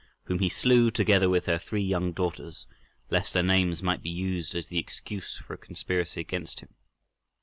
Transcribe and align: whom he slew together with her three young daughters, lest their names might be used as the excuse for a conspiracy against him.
whom 0.23 0.39
he 0.39 0.49
slew 0.49 0.89
together 0.89 1.29
with 1.29 1.45
her 1.45 1.59
three 1.59 1.83
young 1.83 2.11
daughters, 2.11 2.65
lest 3.11 3.33
their 3.33 3.43
names 3.43 3.83
might 3.83 4.01
be 4.01 4.09
used 4.09 4.55
as 4.55 4.67
the 4.67 4.79
excuse 4.79 5.37
for 5.37 5.53
a 5.53 5.57
conspiracy 5.59 6.19
against 6.19 6.61
him. 6.61 6.73